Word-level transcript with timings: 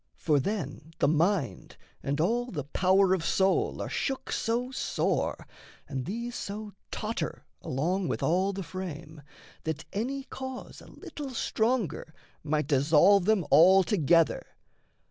For 0.15 0.39
then 0.39 0.93
the 0.97 1.07
mind 1.07 1.77
And 2.01 2.19
all 2.19 2.47
the 2.49 2.63
power 2.63 3.13
of 3.13 3.23
soul 3.23 3.79
are 3.83 3.87
shook 3.87 4.31
so 4.31 4.71
sore, 4.71 5.45
And 5.87 6.05
these 6.05 6.33
so 6.33 6.73
totter 6.89 7.45
along 7.61 8.07
with 8.07 8.23
all 8.23 8.51
the 8.51 8.63
frame, 8.63 9.21
That 9.63 9.85
any 9.93 10.23
cause 10.23 10.81
a 10.81 10.87
little 10.89 11.29
stronger 11.35 12.15
might 12.43 12.65
Dissolve 12.65 13.25
them 13.25 13.45
altogether. 13.51 14.47